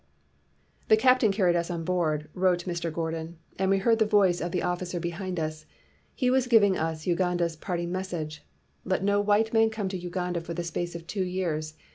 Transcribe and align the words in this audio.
"The 0.87 0.97
captain 0.97 1.31
carried 1.31 1.55
us 1.55 1.69
on 1.69 1.83
board," 1.83 2.27
wrote 2.33 2.65
Mr. 2.65 2.91
Gordon, 2.91 3.37
"and 3.59 3.69
we 3.69 3.77
heard 3.77 3.99
the 3.99 4.05
voice 4.07 4.41
of 4.41 4.51
the 4.51 4.63
officer 4.63 4.99
behind 4.99 5.39
us. 5.39 5.67
He 6.15 6.31
was 6.31 6.47
giving 6.47 6.75
us 6.75 7.05
Uganda's 7.05 7.55
parting 7.55 7.91
message. 7.91 8.41
'Let 8.83 9.03
no 9.03 9.21
white 9.21 9.53
man 9.53 9.69
come 9.69 9.89
to 9.89 9.97
Uganda 9.99 10.41
for 10.41 10.55
the 10.55 10.63
space 10.63 10.95
of 10.95 11.05
two 11.05 11.23
years. 11.23 11.75